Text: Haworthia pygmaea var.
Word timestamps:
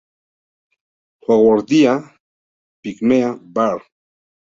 Haworthia 1.25 1.93
pygmaea 2.81 3.31
var. 3.55 3.79